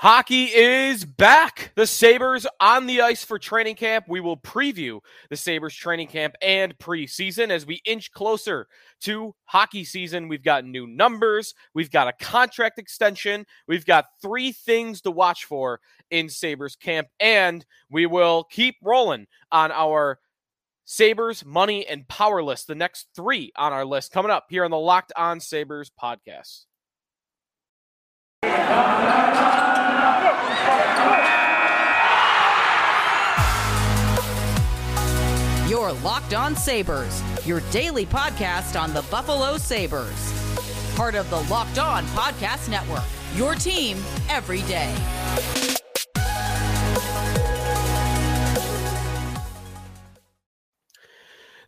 [0.00, 1.72] Hockey is back.
[1.74, 4.04] The Sabres on the ice for training camp.
[4.06, 8.68] We will preview the Sabres training camp and preseason as we inch closer
[9.00, 10.28] to hockey season.
[10.28, 15.46] We've got new numbers, we've got a contract extension, we've got three things to watch
[15.46, 15.80] for
[16.12, 20.20] in Sabres camp, and we will keep rolling on our
[20.84, 22.68] Sabres, money, and power list.
[22.68, 26.66] The next three on our list coming up here on the Locked On Sabres podcast.
[35.78, 40.10] Your Locked On Sabres, your daily podcast on the Buffalo Sabres.
[40.96, 43.04] Part of the Locked On Podcast Network,
[43.36, 43.96] your team
[44.28, 44.92] every day.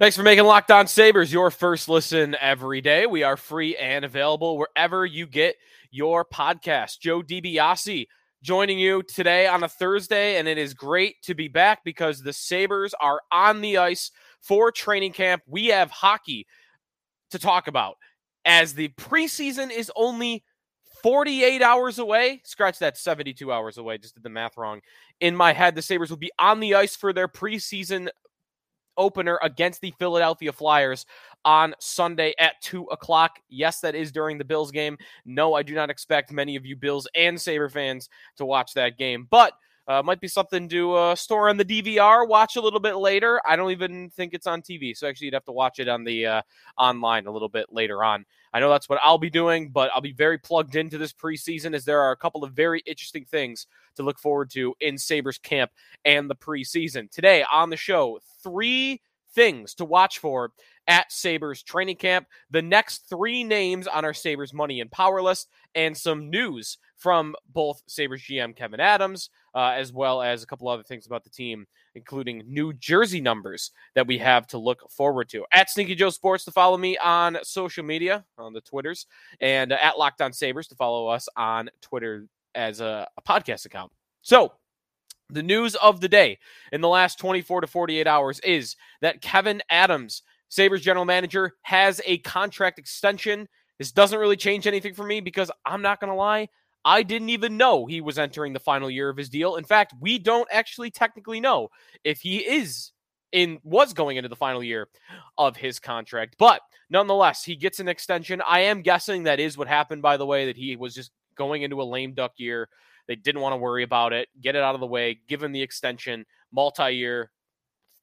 [0.00, 3.06] Thanks for making Locked On Sabres your first listen every day.
[3.06, 5.54] We are free and available wherever you get
[5.92, 6.98] your podcast.
[6.98, 8.08] Joe DiBiase
[8.42, 12.32] joining you today on a Thursday, and it is great to be back because the
[12.32, 14.10] Sabres are on the ice
[14.40, 15.42] for training camp.
[15.46, 16.46] We have hockey
[17.30, 17.96] to talk about
[18.44, 20.42] as the preseason is only
[21.02, 22.40] 48 hours away.
[22.44, 23.98] Scratch that 72 hours away.
[23.98, 24.80] Just did the math wrong.
[25.20, 28.08] In my head, the Sabres will be on the ice for their preseason
[28.96, 31.06] opener against the Philadelphia Flyers
[31.44, 33.38] on Sunday at 2 o'clock.
[33.48, 34.96] Yes, that is during the Bills game.
[35.24, 38.98] No, I do not expect many of you Bills and Sabre fans to watch that
[38.98, 39.54] game, but
[39.88, 43.40] uh, might be something to uh, store on the DVR, watch a little bit later.
[43.44, 46.04] I don't even think it's on TV, so actually you'd have to watch it on
[46.04, 46.42] the uh,
[46.78, 48.24] online a little bit later on.
[48.52, 51.74] I know that's what I'll be doing, but I'll be very plugged into this preseason
[51.74, 53.66] as there are a couple of very interesting things
[53.96, 55.72] to look forward to in Sabres camp
[56.04, 57.10] and the preseason.
[57.10, 59.00] Today on the show, three
[59.32, 60.52] things to watch for
[60.90, 65.48] at Sabres training camp, the next three names on our Sabres money and power list,
[65.76, 70.68] and some news from both Sabres GM Kevyn Adams, uh, as well as a couple
[70.68, 75.28] other things about the team, including new jersey numbers that we have to look forward
[75.28, 75.44] to.
[75.52, 79.06] At Sneaky Joe Sports to follow me on social media, on the Twitters,
[79.40, 82.26] and at Locked On Sabres to follow us on Twitter
[82.56, 83.92] as a, a podcast account.
[84.22, 84.52] So,
[85.32, 86.38] the news of the day
[86.72, 92.02] in the last 24 to 48 hours is that Kevyn Adams, Sabres general manager, has
[92.04, 93.48] a contract extension.
[93.78, 96.48] This doesn't really change anything for me because I'm not going to lie.
[96.84, 99.56] I didn't even know he was entering the final year of his deal.
[99.56, 101.68] In fact, we don't actually technically know
[102.04, 102.92] if he is
[103.32, 104.88] in was going into the final year
[105.38, 106.36] of his contract.
[106.38, 106.60] But
[106.90, 108.42] nonetheless, he gets an extension.
[108.46, 111.62] I am guessing that is what happened by the way that he was just going
[111.62, 112.68] into a lame duck year
[113.10, 115.50] they didn't want to worry about it, get it out of the way, give him
[115.50, 117.32] the extension, multi year,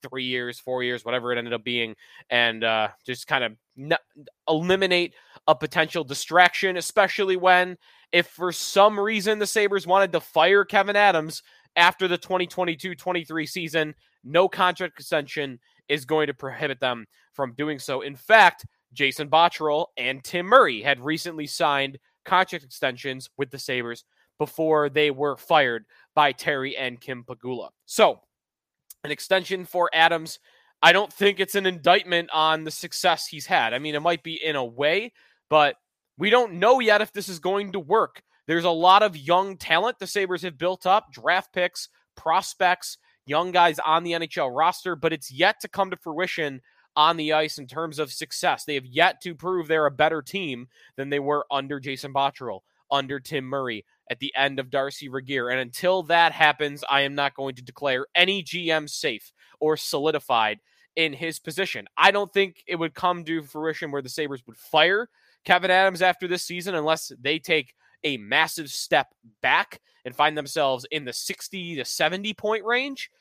[0.08, 1.96] three years, four years, whatever it ended up being,
[2.30, 3.98] and uh, just kind of n-
[4.48, 5.14] eliminate
[5.48, 7.78] a potential distraction, especially when,
[8.12, 11.44] if for some reason the Sabres wanted to fire Kevyn Adams
[11.76, 17.80] after the 2022 23 season, no contract extension is going to prohibit them from doing
[17.80, 18.02] so.
[18.02, 24.04] In fact, Jason Botterill and Tim Murray had recently signed contract extensions with the Sabres
[24.38, 27.70] before they were fired by Terry and Kim Pegula.
[27.86, 28.20] So,
[29.04, 30.40] an extension for Adams.
[30.82, 33.74] I don't think it's an indictment on the success he's had.
[33.74, 35.14] I mean, it might be in a way,
[35.50, 35.76] but
[36.18, 38.22] we don't know yet if this is going to work.
[38.48, 43.52] There's a lot of young talent the Sabres have built up, draft picks, prospects, young
[43.52, 46.62] guys on the NHL roster, but it's yet to come to fruition
[46.96, 48.64] on the ice in terms of success.
[48.64, 52.62] They have yet to prove they're a better team than they were under Jason Botterill,
[52.90, 55.50] under Tim Murray, at the end of Darcy Regier.
[55.50, 60.60] And until that happens, I am not going to declare any GM safe or solidified
[60.96, 61.88] in his position.
[61.96, 65.10] I don't think it would come to fruition where the Sabres would fire
[65.46, 67.74] Kevyn Adams after this season unless they take
[68.04, 69.08] a massive step
[69.42, 73.12] back and find themselves in the 60 to 70 point range.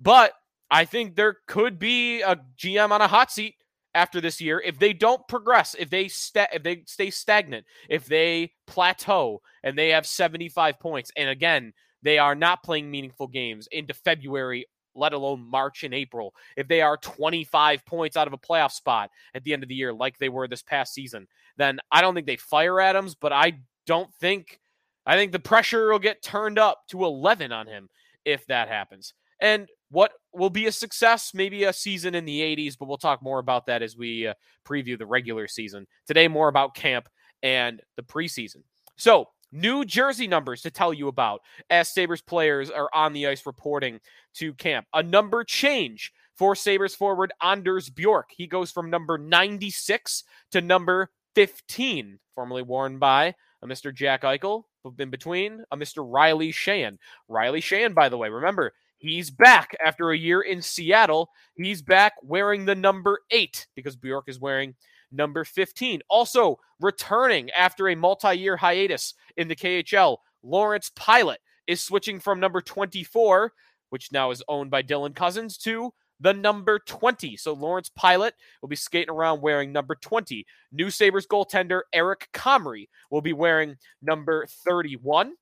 [0.00, 0.32] But
[0.70, 3.54] I think there could be a GM on a hot seat
[3.96, 8.06] after this year if they don't progress, if they sta- if they stay stagnant, if
[8.06, 11.72] they plateau and they have 75 points and again,
[12.02, 14.66] they are not playing meaningful games into February
[14.96, 16.34] let alone March and April.
[16.56, 19.74] If they are 25 points out of a playoff spot at the end of the
[19.74, 23.32] year, like they were this past season, then I don't think they fire Adams, but
[23.32, 24.58] I don't think,
[25.04, 27.88] I think the pressure will get turned up to 11 on him
[28.24, 29.12] if that happens.
[29.40, 33.22] And what will be a success, maybe a season in the 80s, but we'll talk
[33.22, 34.34] more about that as we uh,
[34.66, 35.86] preview the regular season.
[36.06, 37.08] Today, more about camp
[37.42, 38.62] and the preseason.
[38.96, 41.40] So, new jersey numbers to tell you about
[41.70, 44.00] as Sabres players are on the ice reporting
[44.34, 44.86] to camp.
[44.94, 48.30] A number change for Sabres forward Anders Bjork.
[48.36, 53.94] He goes from number 96 to number 15, formerly worn by a Mr.
[53.94, 54.64] Jack Eichel,
[54.98, 56.06] in between a Mr.
[56.06, 56.98] Riley Sheahan.
[57.28, 61.30] Riley Sheahan, by the way, remember, he's back after a year in Seattle.
[61.56, 64.74] He's back wearing the number eight because Bjork is wearing
[65.12, 66.02] number 15.
[66.08, 72.40] Also, returning after a multi year hiatus in the KHL, Lawrence Pilut is switching from
[72.40, 73.52] number 24,
[73.90, 77.36] which now is owned by Dylan Cozens, to the number 20.
[77.36, 80.46] So Lawrence Pilut will be skating around wearing number 20.
[80.72, 85.34] New Sabres goaltender Eric Comrie will be wearing number 31.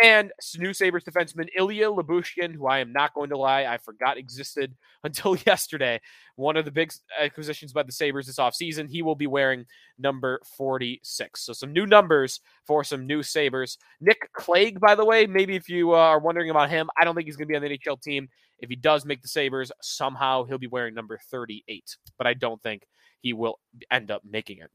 [0.00, 4.16] And New Sabres defenseman Ilya Lyubushkin, who I am not going to lie, I forgot
[4.16, 4.74] existed
[5.04, 6.00] until yesterday.
[6.36, 8.88] One of the big acquisitions by the Sabres this offseason.
[8.88, 9.66] He will be wearing
[9.98, 11.44] number 46.
[11.44, 13.76] So some new numbers for some new Sabres.
[14.00, 17.14] Nick Clague, by the way, maybe if you uh, are wondering about him, I don't
[17.14, 18.28] think he's going to be on the NHL team.
[18.60, 21.96] If he does make the Sabres, somehow he'll be wearing number 38.
[22.16, 22.86] But I don't think
[23.20, 23.58] he will
[23.90, 24.70] end up making it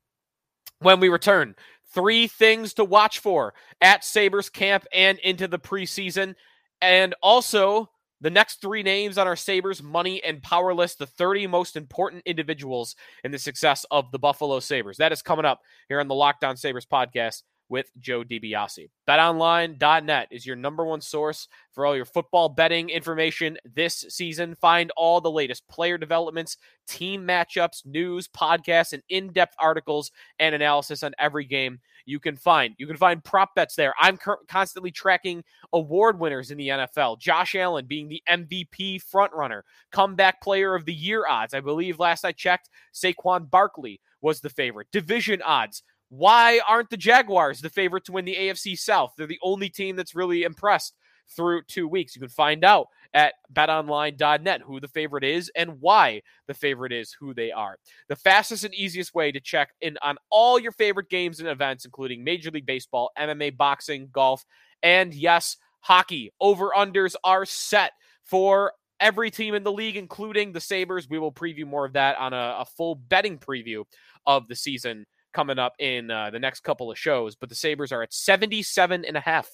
[0.79, 1.55] when we return.
[1.93, 6.35] Three things to watch for at Sabres camp and into the preseason.
[6.81, 7.89] And also
[8.21, 12.23] the next three names on our Sabres money and power list, the 30 most important
[12.25, 14.97] individuals in the success of the Buffalo Sabres.
[14.97, 18.89] That is coming up here on the Locked On Sabres podcast with Joe DiBiase.
[19.07, 24.55] BetOnline.net is your number one source for all your football betting information this season.
[24.55, 31.03] Find all the latest player developments, team matchups, news, podcasts, and in-depth articles and analysis
[31.03, 32.73] on every game you can find.
[32.77, 33.93] You can find prop bets there.
[33.99, 34.17] I'm
[34.47, 35.43] constantly tracking
[35.73, 37.19] award winners in the NFL.
[37.19, 39.61] Josh Allen being the MVP frontrunner,
[39.91, 41.53] comeback player of the year odds.
[41.53, 44.87] I believe last I checked, Saquon Barkley was the favorite.
[44.91, 45.83] Division odds.
[46.09, 49.13] Why aren't the Jaguars the favorite to win the AFC South?
[49.17, 50.93] They're the only team that's really impressed
[51.35, 52.15] through two weeks.
[52.15, 57.15] You can find out at betonline.net who the favorite is and why the favorite is
[57.19, 57.77] who they are.
[58.07, 61.85] The fastest and easiest way to check in on all your favorite games and events,
[61.85, 64.45] including Major League Baseball, MMA, boxing, golf,
[64.83, 66.31] and yes, hockey.
[66.39, 67.91] Over unders are set
[68.23, 71.09] for every team in the league, including the Sabres.
[71.09, 73.83] We will preview more of that on a, a full betting preview
[74.25, 75.05] of the season
[75.37, 77.35] coming up in uh, the next couple of shows.
[77.35, 79.47] But the Sabres are at 77 and a half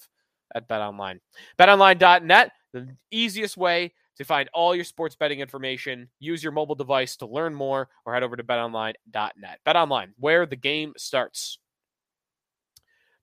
[0.54, 1.20] at BetOnline.
[1.58, 6.08] BetOnline.net, the easiest way to find all your sports betting information.
[6.20, 9.58] Use your mobile device to learn more or head over to betonline.net.
[9.66, 11.58] BetOnline, where the game starts.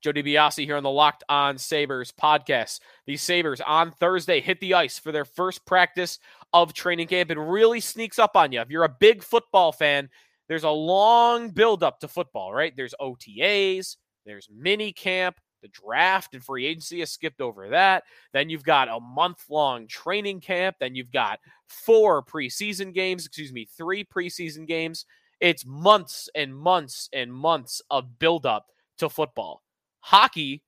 [0.01, 2.79] Joe DiBiase here on the Locked On Sabres podcast.
[3.07, 6.19] These Sabres on Thursday hit the ice for their first practice
[6.53, 8.61] of training camp and really sneaks up on you.
[8.61, 10.09] If you're a big football fan,
[10.51, 12.75] there's a long buildup to football, right?
[12.75, 13.95] There's OTAs,
[14.25, 18.03] there's mini camp, the draft and free agency has skipped over that.
[18.33, 20.75] Then you've got a month long training camp.
[20.77, 21.39] Then you've got
[21.69, 25.05] four preseason games, excuse me, three preseason games.
[25.39, 28.65] It's months and months and months of buildup
[28.97, 29.63] to football.
[30.01, 30.63] Hockey,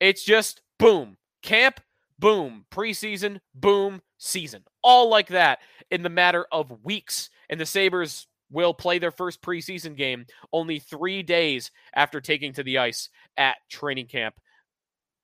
[0.00, 1.80] it's just boom, camp,
[2.18, 4.64] boom, preseason, boom, season.
[4.82, 5.58] All like that
[5.90, 7.28] in the matter of weeks.
[7.50, 12.62] And the Sabres will play their first preseason game only three days after taking to
[12.62, 14.34] the ice at training camp.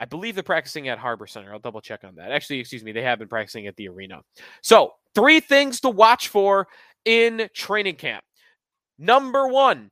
[0.00, 1.52] I believe they're practicing at Harbor Center.
[1.52, 2.32] I'll double check on that.
[2.32, 4.22] Actually, excuse me, they have been practicing at the arena.
[4.62, 6.66] So, three things to watch for
[7.04, 8.24] in training camp.
[8.98, 9.90] Number one,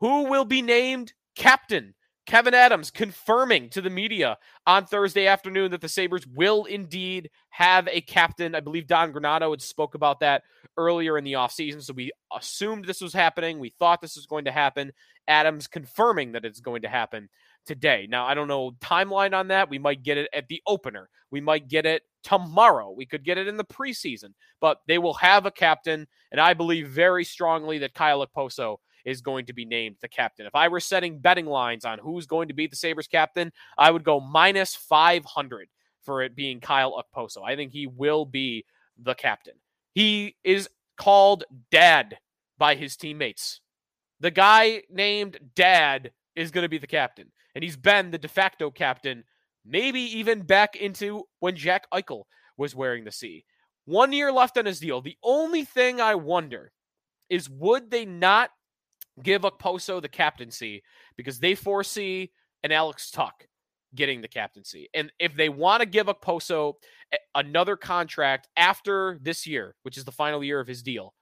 [0.00, 1.94] who will be named captain
[2.26, 7.88] Kevyn Adams confirming to the media on Thursday afternoon that the Sabres will indeed have
[7.88, 8.54] a captain.
[8.54, 10.42] I believe Don Granato had spoke about that
[10.76, 11.82] earlier in the offseason.
[11.82, 13.58] So we assumed this was happening.
[13.58, 14.92] We thought this was going to happen.
[15.26, 17.28] Adams confirming that it's going to happen
[17.66, 18.06] today.
[18.08, 19.68] Now, I don't know timeline on that.
[19.68, 21.08] We might get it at the opener.
[21.30, 22.92] We might get it tomorrow.
[22.96, 24.34] We could get it in the preseason.
[24.60, 26.06] But they will have a captain.
[26.30, 30.46] And I believe very strongly that Kyle Okposo is going to be named the captain.
[30.46, 33.90] If I were setting betting lines on who's going to be the Sabres captain, I
[33.90, 35.68] would go minus 500
[36.02, 37.42] for it being Kyle Okposo.
[37.44, 38.64] I think he will be
[38.98, 39.54] the captain.
[39.94, 42.18] He is called Dad
[42.58, 43.60] by his teammates.
[44.20, 48.28] The guy named Dad is going to be the captain, and he's been the de
[48.28, 49.24] facto captain,
[49.64, 52.24] maybe even back into when Jack Eichel
[52.56, 53.44] was wearing the C.
[53.84, 55.00] One year left on his deal.
[55.00, 56.70] The only thing I wonder
[57.28, 58.50] is would they not
[59.22, 60.82] give Okposo the captaincy
[61.16, 62.30] because they foresee
[62.62, 63.48] an Alex Tuch
[63.94, 64.88] getting the captaincy.
[64.94, 66.74] And if they want to give Okposo
[67.34, 71.14] another contract after this year, which is the final year of his deal,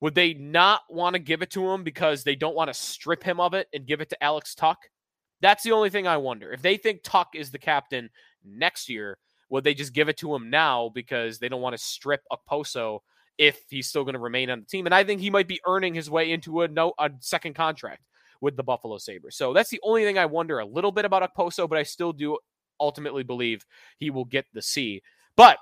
[0.00, 3.22] would they not want to give it to him because they don't want to strip
[3.22, 4.76] him of it and give it to Alex Tuch?
[5.40, 6.52] That's the only thing I wonder.
[6.52, 8.10] If they think Tuch is the captain
[8.44, 11.82] next year, would they just give it to him now because they don't want to
[11.82, 13.00] strip Okposo
[13.38, 14.86] if he's still going to remain on the team.
[14.86, 18.02] And I think he might be earning his way into a no a second contract
[18.40, 19.36] with the Buffalo Sabres.
[19.36, 22.12] So that's the only thing I wonder a little bit about Okposo, but I still
[22.12, 22.38] do
[22.80, 23.64] ultimately believe
[23.98, 25.02] he will get the C.
[25.36, 25.58] But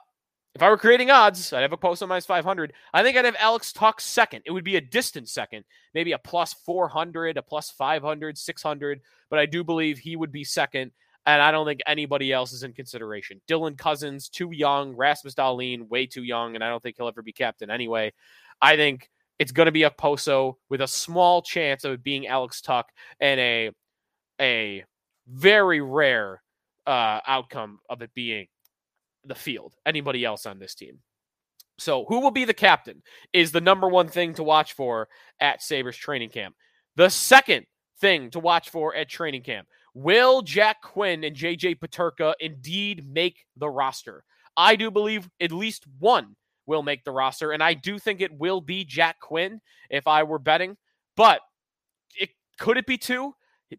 [0.55, 2.75] if I were creating odds, I'd have a Okposo minus 500.
[2.93, 4.43] I think I'd have Alex Tuch second.
[4.45, 5.65] It would be a distant second,
[5.95, 9.01] maybe a plus 400, a plus 500, 600.
[9.31, 10.93] But I do believe he would be second.
[11.25, 13.41] And I don't think anybody else is in consideration.
[13.49, 14.97] Dylan Cozens, too young.
[14.97, 16.55] Rasmus Dahlin, way too young.
[16.55, 18.13] And I don't think he'll ever be captain anyway.
[18.61, 22.61] I think it's going to be Okposo with a small chance of it being Alex
[22.61, 22.87] Tuch
[23.21, 23.71] and a,
[24.41, 24.85] a
[25.29, 26.43] very rare
[26.87, 28.47] uh, outcome of it being
[29.25, 30.99] the field, anybody else on this team.
[31.79, 33.03] So, who will be the captain
[33.33, 35.09] is the number one thing to watch for
[35.41, 36.55] at Sabres training camp.
[36.97, 37.67] The second
[38.01, 43.45] thing to watch for at training camp will Jack Quinn and JJ Peterka indeed make
[43.57, 44.25] the roster?
[44.57, 48.39] I do believe at least one will make the roster, and I do think it
[48.39, 50.77] will be Jack Quinn if I were betting.
[51.17, 51.41] But
[52.19, 53.35] it could it be two?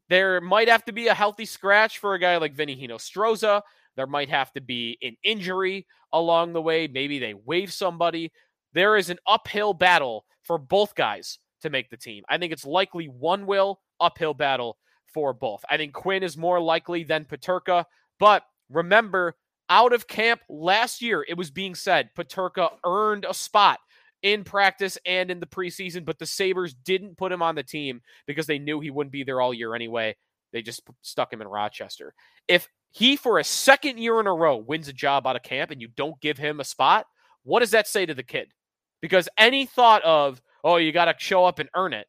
[0.09, 3.61] There might have to be a healthy scratch for a guy like Vinny Hinostroza.
[3.95, 6.87] There might have to be an injury along the way.
[6.87, 8.31] Maybe they waive somebody.
[8.73, 12.23] There is an uphill battle for both guys to make the team.
[12.27, 14.77] I think it's likely one will, uphill battle
[15.13, 15.63] for both.
[15.69, 17.85] I think Quinn is more likely than Peterka,
[18.19, 19.35] but remember,
[19.69, 23.79] out of camp last year, it was being said Peterka earned a spot
[24.21, 28.01] in practice and in the preseason, but the Sabres didn't put him on the team
[28.25, 30.15] because they knew he wouldn't be there all year anyway.
[30.53, 32.13] They just stuck him in Rochester.
[32.47, 35.71] If he, for a second year in a row, wins a job out of camp
[35.71, 37.05] and you don't give him a spot,
[37.43, 38.53] what does that say to the kid?
[39.01, 42.07] Because any thought of, oh, you got to show up and earn it,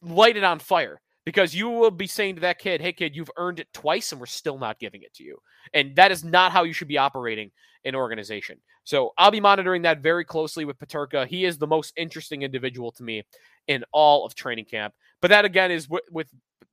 [0.00, 1.00] light it on fire.
[1.24, 4.20] Because you will be saying to that kid, hey, kid, you've earned it twice and
[4.20, 5.38] we're still not giving it to you.
[5.72, 7.50] And that is not how you should be operating
[7.84, 8.58] an organization.
[8.84, 11.26] So I'll be monitoring that very closely with Peterka.
[11.26, 13.24] He is the most interesting individual to me
[13.68, 14.92] in all of training camp.
[15.22, 16.28] But that, again, is w- with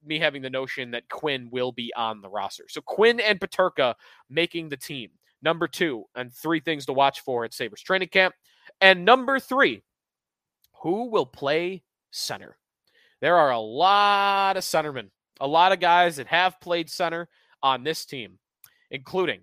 [0.06, 2.66] me having the notion that Quinn will be on the roster.
[2.68, 3.96] So Quinn and Peterka
[4.30, 5.12] making the team.
[5.44, 8.36] Number two, and three things to watch for at Sabres training camp.
[8.80, 9.82] And number three,
[10.82, 12.58] who will play center?
[13.22, 15.10] There are a lot of centermen,
[15.40, 17.30] a lot of guys that have played center
[17.62, 18.40] on this team,
[18.90, 19.42] including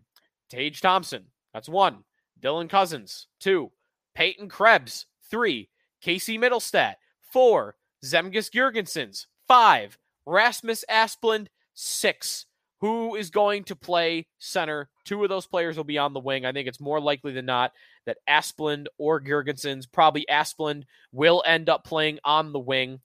[0.51, 1.27] Tage Thompson.
[1.55, 1.99] That's one.
[2.41, 3.71] Dylan Cozens, two.
[4.15, 5.71] Peyton Krebs, three.
[6.01, 6.95] Casey Mittelstadt,
[7.33, 7.77] four.
[8.05, 9.97] Zemgus Girgensons, five.
[10.27, 12.47] Rasmus Asplund, six.
[12.81, 14.89] Who is going to play center?
[15.05, 16.45] Two of those players will be on the wing.
[16.45, 17.73] I think it's more likely than not
[18.07, 23.01] that Asplund or Girgensons, probably Asplund, will end up playing on the wing.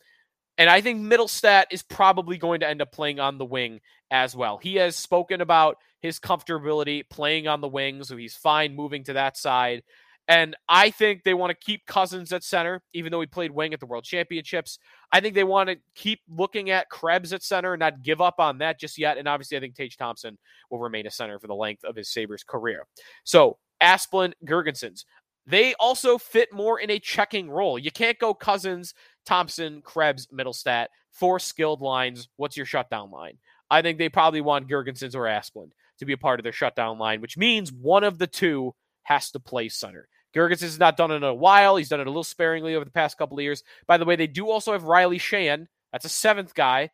[0.57, 3.79] And I think Mittelstadt is probably going to end up playing on the wing
[4.11, 4.57] as well.
[4.57, 9.13] He has spoken about his comfortability playing on the wing, so he's fine moving to
[9.13, 9.83] that side.
[10.27, 13.73] And I think they want to keep Cozens at center, even though he played wing
[13.73, 14.79] at the World Championships.
[15.11, 18.35] I think they want to keep looking at Krebs at center and not give up
[18.39, 19.17] on that just yet.
[19.17, 20.37] And obviously, I think Tage Thompson
[20.69, 22.85] will remain a center for the length of his Sabres career.
[23.25, 25.03] So, Asplund, Girgensons.
[25.45, 27.77] They also fit more in a checking role.
[27.77, 28.93] You can't go Cozens,
[29.25, 32.27] Thompson, Krebs, Mittelstadt, four skilled lines.
[32.37, 33.37] What's your shutdown line?
[33.69, 36.97] I think they probably want Girgensons or Asplund to be a part of their shutdown
[36.97, 40.07] line, which means one of the two has to play center.
[40.35, 41.75] Girgensons has not done it in a while.
[41.75, 43.63] He's done it a little sparingly over the past couple of years.
[43.87, 45.67] By the way, they do also have Riley Sheahan.
[45.91, 46.89] That's a seventh guy.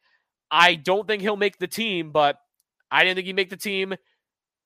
[0.52, 2.38] I don't think he'll make the team, but
[2.92, 3.96] I didn't think he'd make the team.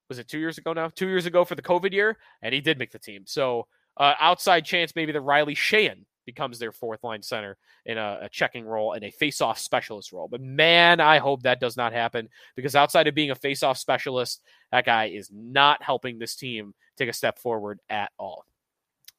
[0.09, 0.89] Was it two years ago now?
[0.89, 3.23] Two years ago for the COVID year, and he did make the team.
[3.27, 3.67] So
[3.97, 8.29] uh, outside chance maybe that Riley Sheahan becomes their fourth line center in a, a
[8.29, 10.27] checking role and a face-off specialist role.
[10.27, 14.41] But man, I hope that does not happen because outside of being a face-off specialist,
[14.71, 18.45] that guy is not helping this team take a step forward at all.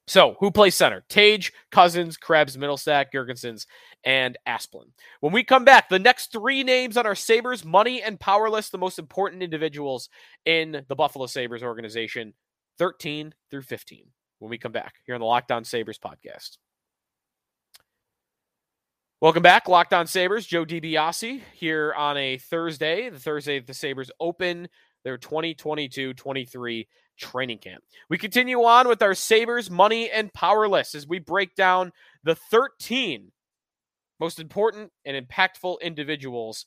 [0.07, 1.03] So, who plays center?
[1.09, 3.67] Tage, Cozens, Krebs, Mittelstadt, Girgensons,
[4.05, 4.91] and Asplund.
[5.21, 8.71] When we come back, the next three names on our Sabres money and power list,
[8.71, 10.11] the most important individuals
[10.45, 12.35] in the Buffalo Sabres organization,
[12.79, 14.07] 13 through 15.
[14.41, 16.59] When we come back here on the Locked On Sabres podcast.
[19.21, 20.45] Welcome back, Locked On Sabres.
[20.45, 24.69] Joe DiBiase here on a Thursday, the Thursday that the Sabres open
[25.05, 27.85] their 2022 23 training camp.
[28.11, 31.93] We continue on with our Sabres money and power list as we break down
[32.25, 33.31] the 13
[34.19, 36.67] most important and impactful individuals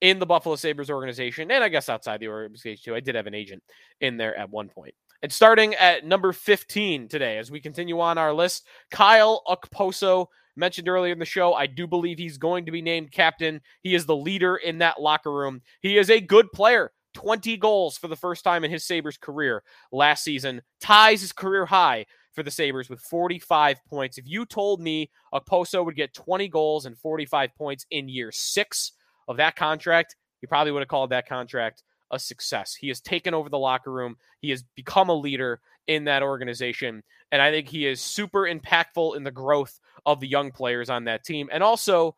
[0.00, 2.96] in the Buffalo Sabres organization, and I guess outside the organization too.
[2.96, 3.62] I did have an agent
[4.00, 4.94] in there at one point.
[5.22, 10.88] And starting at number 15 today, as we continue on our list, Kyle Okposo, mentioned
[10.88, 13.60] earlier in the show, I do believe he's going to be named captain.
[13.82, 15.62] He is the leader in that locker room.
[15.80, 16.92] He is a good player.
[17.14, 21.64] 20 goals for the first time in his Sabres career last season, ties his career
[21.64, 24.18] high for the Sabres with 45 points.
[24.18, 28.92] If you told me Okposo would get 20 goals and 45 points in year six
[29.28, 32.74] of that contract, you probably would have called that contract a success.
[32.74, 34.16] He has taken over the locker room.
[34.40, 37.02] He has become a leader in that organization.
[37.32, 41.04] And I think he is super impactful in the growth of the young players on
[41.04, 41.48] that team.
[41.52, 42.16] And also,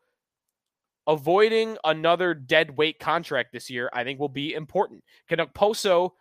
[1.07, 5.03] avoiding another dead weight contract this year, I think will be important.
[5.27, 6.11] Can Okposo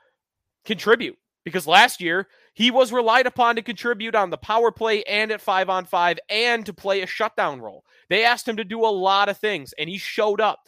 [0.65, 1.19] contribute?
[1.45, 5.41] Because last year, he was relied upon to contribute on the power play and at
[5.41, 7.85] five on five and to play a shutdown role.
[8.09, 10.61] They asked him to do a lot of things, and he showed up.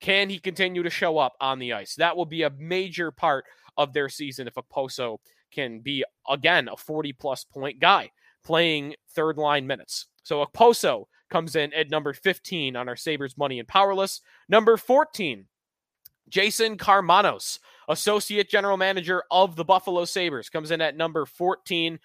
[0.00, 1.94] Can he continue to show up on the ice?
[1.94, 3.46] That will be a major part
[3.76, 5.18] of their season if Okposo
[5.52, 8.10] can be, again, a 40 plus point guy
[8.44, 10.06] playing third line minutes.
[10.22, 14.20] So Okposo comes in at number 15 on our Sabres Money and Powerless.
[14.48, 15.46] Number 14,
[16.28, 21.98] Jason Karmanos, Associate General Manager of the Buffalo Sabres, comes in at number 14,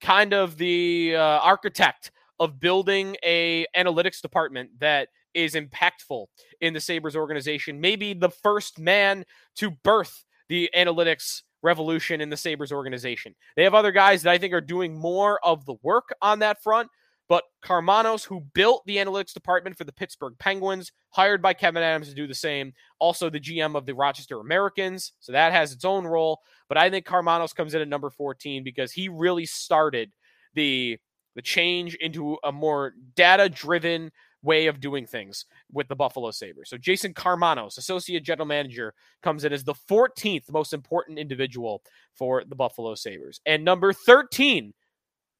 [0.00, 6.26] kind of the uh, architect of building a analytics department that is impactful
[6.60, 7.80] in the Sabres organization.
[7.80, 9.24] Maybe the first man
[9.56, 13.34] to birth the analytics revolution in the Sabres organization.
[13.56, 16.62] They have other guys that I think are doing more of the work on that
[16.62, 16.88] front,
[17.28, 22.08] but Karmanos, who built the analytics department for the Pittsburgh Penguins, hired by Kevyn Adams
[22.08, 25.12] to do the same, also the GM of the Rochester Americans.
[25.18, 26.38] So that has its own role.
[26.68, 30.12] But I think Karmanos comes in at number 14 because he really started
[30.54, 30.98] the
[31.34, 34.10] the change into a more data driven
[34.46, 36.70] way of doing things with the Buffalo Sabres.
[36.70, 41.82] So Jason Karmanos, associate general manager, comes in as the 14th most important individual
[42.14, 43.40] for the Buffalo Sabres.
[43.44, 44.72] And number 13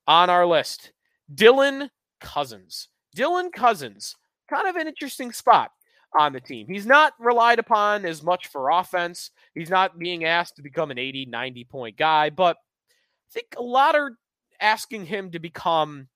[0.09, 0.93] on our list,
[1.35, 1.89] Dylan
[2.21, 2.89] Cozens.
[3.17, 4.17] Dylan Cozens,
[4.51, 5.71] kind of an interesting spot
[6.19, 6.67] on the team.
[6.69, 9.31] He's not relied upon as much for offense.
[9.55, 13.63] He's not being asked to become an 80, 90 point guy, but I think a
[13.63, 14.13] lot are
[14.61, 16.09] asking him to become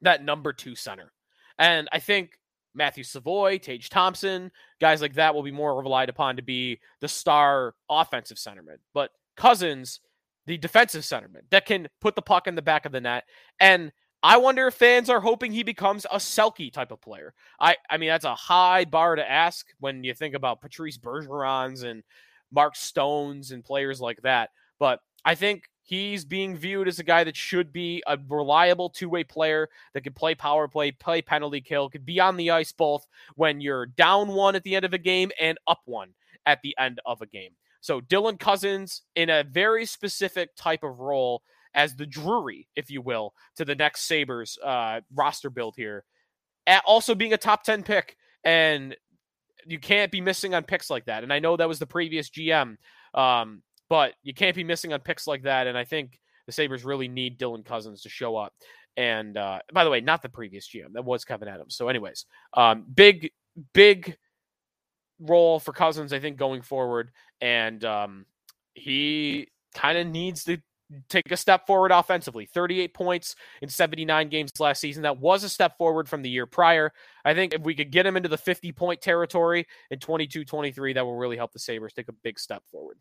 [0.00, 1.12] that number two center.
[1.58, 2.38] And I think
[2.74, 4.50] Matthew Savoie, Tage Thompson,
[4.80, 8.78] guys like that will be more relied upon to be the star offensive centerman.
[8.94, 10.00] But Cozens,
[10.46, 13.24] the defensive centerman that can put the puck in the back of the net.
[13.60, 13.92] And
[14.22, 17.34] I wonder if fans are hoping he becomes a Selke type of player.
[17.60, 21.84] I, I mean, that's a high bar to ask when you think about Patrice Bergerons
[21.84, 22.02] and
[22.50, 24.50] Mark Stones and players like that.
[24.80, 29.08] But I think He's being viewed as a guy that should be a reliable two
[29.08, 32.72] way player that can play power play, play penalty kill, could be on the ice
[32.72, 36.10] both when you're down one at the end of a game and up one
[36.44, 37.52] at the end of a game.
[37.80, 43.00] So Dylan Cozens in a very specific type of role as the Drury, if you
[43.00, 46.04] will, to the next Sabres uh, roster build here.
[46.66, 48.14] At also being a top 10 pick.
[48.44, 48.94] And
[49.64, 51.22] you can't be missing on picks like that.
[51.22, 52.76] And I know that was the previous GM.
[53.14, 55.66] Um, but you can't be missing on picks like that.
[55.66, 58.52] And I think the Sabres really need Dylan Cozens to show up.
[58.96, 60.92] And uh, by the way, not the previous GM.
[60.94, 61.76] That was Kevyn Adams.
[61.76, 63.30] So, anyways, um, big,
[63.72, 64.16] big
[65.20, 67.10] role for Cozens, I think, going forward.
[67.40, 68.26] And um,
[68.74, 70.58] he kind of needs to
[71.08, 72.46] take a step forward offensively.
[72.46, 75.02] 38 points in 79 games last season.
[75.02, 76.92] That was a step forward from the year prior.
[77.24, 80.94] I think if we could get him into the 50 point territory in 22 23,
[80.94, 82.98] that will really help the Sabres take a big step forward.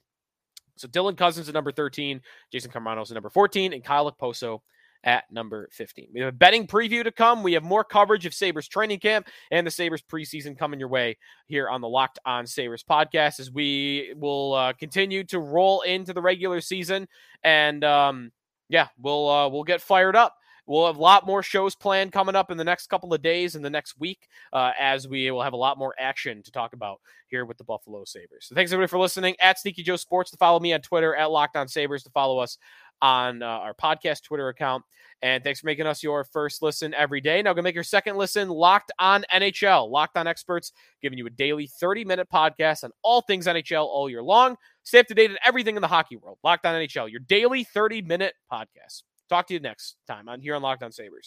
[0.78, 4.62] So Dylan Cozens at number 13, Jason Karmanos at number 14, and Kyle Okposo
[5.04, 6.10] at number 15.
[6.14, 7.44] We have a betting preview to come.
[7.44, 11.18] We have more coverage of Sabres training camp and the Sabres preseason coming your way
[11.46, 16.14] here on the Locked On Sabres podcast as we will uh, continue to roll into
[16.14, 17.08] the regular season.
[17.44, 18.32] And um,
[18.70, 20.37] yeah, we'll uh, we'll get fired up
[20.68, 23.56] We'll have a lot more shows planned coming up in the next couple of days
[23.56, 26.74] and the next week uh, as we will have a lot more action to talk
[26.74, 28.46] about here with the Buffalo Sabres.
[28.48, 29.36] So thanks everybody for listening.
[29.40, 32.38] At Sneaky Joe Sports to follow me on Twitter, at Locked On Sabres to follow
[32.40, 32.58] us
[33.02, 34.84] on uh, our podcast Twitter account.
[35.22, 37.42] And thanks for making us your first listen every day.
[37.42, 39.90] Now, go make your second listen locked on NHL.
[39.90, 44.10] Locked on experts, giving you a daily 30 minute podcast on all things NHL all
[44.10, 44.58] year long.
[44.84, 46.38] Stay up to date on everything in the hockey world.
[46.44, 49.04] Locked on NHL, your daily 30 minute podcast.
[49.30, 51.26] Talk to you next time on here on Locked On Sabres.